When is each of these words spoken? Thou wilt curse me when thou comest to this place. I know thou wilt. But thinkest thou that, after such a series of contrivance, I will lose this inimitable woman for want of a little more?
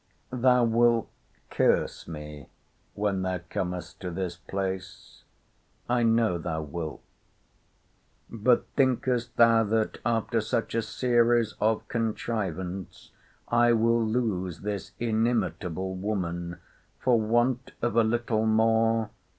Thou 0.33 0.63
wilt 0.63 1.09
curse 1.51 2.07
me 2.07 2.49
when 2.95 3.21
thou 3.21 3.37
comest 3.51 3.99
to 3.99 4.09
this 4.09 4.35
place. 4.35 5.25
I 5.87 6.01
know 6.01 6.39
thou 6.39 6.63
wilt. 6.63 7.03
But 8.27 8.65
thinkest 8.75 9.37
thou 9.37 9.63
that, 9.65 9.99
after 10.03 10.41
such 10.41 10.73
a 10.73 10.81
series 10.81 11.53
of 11.61 11.87
contrivance, 11.87 13.11
I 13.49 13.73
will 13.73 14.03
lose 14.03 14.61
this 14.61 14.93
inimitable 14.99 15.93
woman 15.93 16.57
for 16.99 17.21
want 17.21 17.73
of 17.83 17.95
a 17.95 18.03
little 18.03 18.47
more? 18.47 19.11